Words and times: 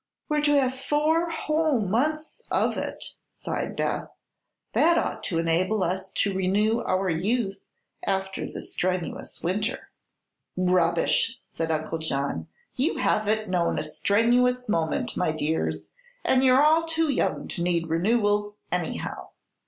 "We're 0.29 0.41
to 0.41 0.59
have 0.59 0.73
four 0.73 1.29
whole 1.29 1.79
months 1.79 2.41
of 2.49 2.75
it," 2.75 3.17
sighed 3.31 3.75
Beth. 3.75 4.09
"That 4.73 4.97
ought 4.97 5.23
to 5.25 5.37
enable 5.37 5.83
us 5.83 6.09
to 6.13 6.33
renew 6.33 6.79
our 6.79 7.07
youth, 7.07 7.67
after 8.03 8.51
the 8.51 8.61
strenuous 8.61 9.43
winter." 9.43 9.91
"Rubbish!" 10.57 11.37
said 11.43 11.69
Uncle 11.69 11.99
John. 11.99 12.47
"You 12.73 12.95
haven't 12.97 13.47
known 13.47 13.77
a 13.77 13.83
strenuous 13.83 14.67
moment, 14.67 15.15
my 15.15 15.31
dears, 15.31 15.85
and 16.25 16.43
you're 16.43 16.63
all 16.65 16.87
too 16.87 17.09
young 17.13 17.47
to 17.49 17.61
need 17.61 17.85
renewals, 17.85 18.55
anyhow. 18.71 19.27